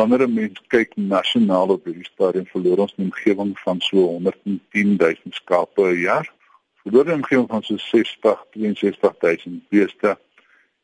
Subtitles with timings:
[0.00, 4.96] Wanneer 'n mens kyk nasionaal op hierdie stadium verloor ons 'n omgewing van so 110
[4.96, 6.32] 000 skape per jaar.
[6.82, 10.18] Verloor 'n omgewing van so 60 62 000 beeste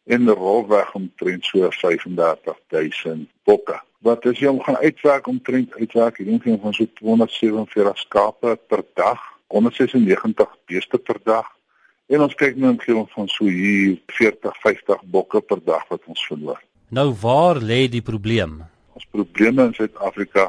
[0.04, 3.80] en rolweg omtrent so 35 000 bokke.
[3.98, 8.85] Wat as jy hom gaan uitwerk omtrent uitwerk hierdie omgewing van so 247 skape per
[8.94, 11.46] dag, 196 beeste per dag.
[12.06, 16.02] En ons kyk nou 'n omgewing van so hier 40 50 bokke per dag wat
[16.05, 16.60] ons verloor.
[16.88, 18.76] Nou waar lê die probleem?
[18.97, 20.47] Ons probleme in Suid-Afrika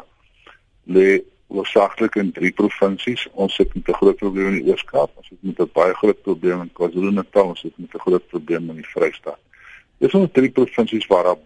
[0.87, 3.25] lê oorsakeklik in drie provinsies.
[3.33, 6.21] Ons sit met 'n groot probleem in die Oos-Kaap, ons sit met 'n baie groot
[6.21, 9.39] probleem in KwaZulu-Natal, ons sit met 'n groot probleem in die Vrystaat.
[9.99, 11.37] Dis ons drie provinsies waar daar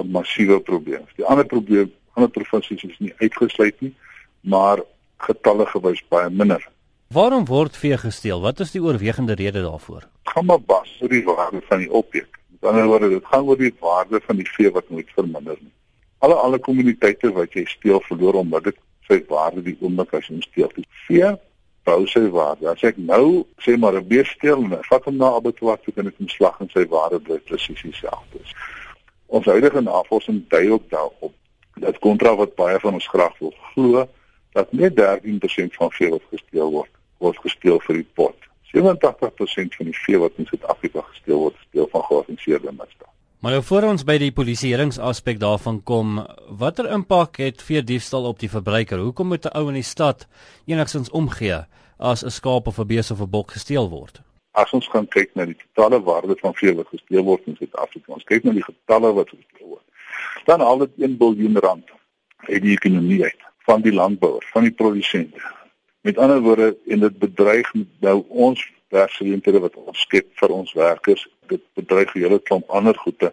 [0.00, 1.14] 'n massiewe probleem is.
[1.16, 3.94] Die ander probleem, ander provinsies is nie uitgesluit nie,
[4.40, 4.78] maar
[5.18, 6.68] getalle gewys baie minder.
[7.08, 8.40] Waarom word vee gesteel?
[8.40, 10.08] Wat is die oorwegende rede daarvoor?
[10.24, 12.38] Gaan maar bas oor die waarde van die opweek.
[12.48, 15.72] Met ander woorde, dit gaan oor die waarde van die vee wat nooit verminder nie.
[16.20, 20.42] Alle alle kommuniteite wat jy steel verloor onmiddellik sy waarde die oomblik as jy hom
[20.44, 20.70] steel.
[20.76, 21.32] Die vee
[21.88, 22.68] bou sy waarde.
[22.70, 26.04] As ek nou sê maar 'n bees steel en vat hom na abattoir toe en
[26.04, 28.44] dit omslag en sy waarde bly presies dieselfde.
[29.26, 31.32] Ons huidige navorsing dui ook daarop
[31.80, 34.08] dat kontra wat baie van ons graag wil glo
[34.52, 38.36] dat net 13% van vee wat gesteel word, word gesteel vir die pot.
[38.74, 42.89] 87% van die vee wat in Suid-Afrika gesteel word, is deel van georganiseerde misdaad.
[43.40, 46.18] Maar nou voor ons by die polisieeringsaspek daarvan kom,
[46.60, 49.00] watter impak het vee diefstal op die verbruiker?
[49.00, 50.26] Hoekom moet 'n ou in die stad
[50.66, 51.64] enigstens omgee
[51.96, 54.20] as 'n skaap of 'n bees of 'n bok gesteel word?
[54.52, 58.12] As ons gaan kyk na die totale waarde van vee wat gesteel word in Suid-Afrika,
[58.12, 59.86] ons kyk na die getalle wat gesteel word.
[60.44, 61.88] Dan al dit 1 miljard rand
[62.48, 65.40] uit die ekonomie uit van die landbouers, van die produsente.
[66.00, 71.28] Met ander woorde, en dit bedreig nou ons werksgeleenthede wat ons skep vir ons werkers.
[71.50, 73.32] Dit bedreig hele klomp ander goede.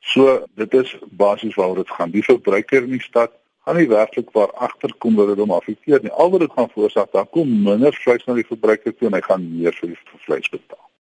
[0.00, 2.14] So dit is basies waaroor dit gaan.
[2.14, 3.32] Die verbruiker in die stad
[3.66, 6.12] gaan nie werklik waar agterkom dat dit hom affekteer nie.
[6.12, 9.24] Al wat dit gaan veroorsaak, daar kom minder vleis na die verbruiker toe en hy
[9.24, 10.85] gaan meer vir die vleis betaal.